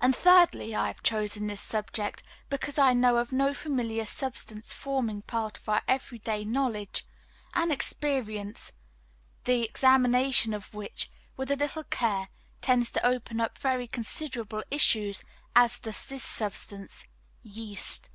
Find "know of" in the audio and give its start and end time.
2.94-3.30